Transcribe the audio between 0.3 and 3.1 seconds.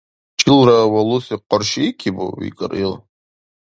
—Чилра валуси къаршиикибу?— викӀар ил.